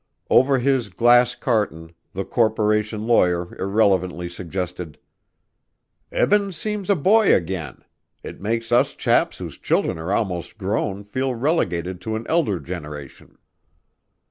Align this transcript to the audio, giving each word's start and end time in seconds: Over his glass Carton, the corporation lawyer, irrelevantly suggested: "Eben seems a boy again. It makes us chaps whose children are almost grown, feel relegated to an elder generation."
Over 0.31 0.57
his 0.57 0.89
glass 0.89 1.35
Carton, 1.35 1.93
the 2.13 2.25
corporation 2.25 3.05
lawyer, 3.05 3.55
irrelevantly 3.61 4.29
suggested: 4.29 4.97
"Eben 6.11 6.51
seems 6.51 6.89
a 6.89 6.95
boy 6.95 7.35
again. 7.35 7.83
It 8.23 8.41
makes 8.41 8.71
us 8.71 8.95
chaps 8.95 9.37
whose 9.37 9.59
children 9.59 9.99
are 9.99 10.11
almost 10.11 10.57
grown, 10.57 11.03
feel 11.03 11.35
relegated 11.35 12.01
to 12.01 12.15
an 12.15 12.25
elder 12.27 12.59
generation." 12.59 13.37